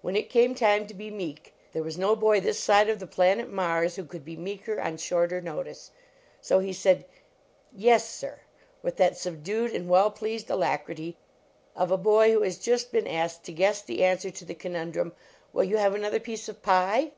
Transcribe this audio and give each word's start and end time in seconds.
When 0.00 0.16
it 0.16 0.30
came 0.30 0.54
time 0.54 0.86
to 0.86 0.94
be 0.94 1.10
meek, 1.10 1.52
there 1.74 1.82
was 1.82 1.98
no 1.98 2.16
boy 2.16 2.40
this 2.40 2.58
side 2.58 2.88
of 2.88 3.00
the 3.00 3.06
planet 3.06 3.50
Mars 3.52 3.96
who 3.96 4.04
could 4.06 4.24
be 4.24 4.34
meeker, 4.34 4.80
on 4.80 4.96
shorter 4.96 5.42
notice. 5.42 5.90
So 6.40 6.60
he 6.60 6.72
said," 6.72 7.04
Yes, 7.76 8.08
sir," 8.08 8.40
with 8.82 8.96
that 8.96 9.18
subdued 9.18 9.72
and 9.74 9.86
well 9.86 10.10
pleased 10.10 10.48
alacrity 10.48 11.18
of 11.76 11.90
a 11.90 11.98
boy 11.98 12.32
who 12.32 12.40
has 12.44 12.56
just 12.56 12.92
been 12.92 13.06
asked 13.06 13.44
to 13.44 13.52
gm 13.52 13.58
^ 13.68 13.84
the 13.84 14.04
answer 14.04 14.30
to 14.30 14.44
the 14.46 14.54
conundrum, 14.54 15.12
"Will 15.52 15.64
you 15.64 15.76
have 15.76 15.94
another 15.94 16.18
piece 16.18 16.48
of 16.48 16.62
pic? 16.62 17.12